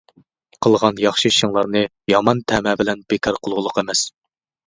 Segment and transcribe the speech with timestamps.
[0.65, 4.05] قىلغان ياخشى ئىشىڭلارنى يامان تەمە بىلەن بىكار قىلغۇلۇق ئەمەس.